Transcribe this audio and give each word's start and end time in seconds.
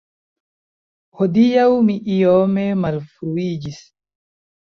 Hodiaŭ 1.19 1.65
mi 1.89 1.99
iome 2.15 2.65
malfruiĝis. 2.87 3.79